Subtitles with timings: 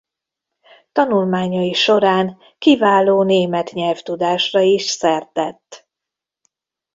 [0.91, 5.87] Tanulmányai során kiváló német nyelvtudásra is szert tett.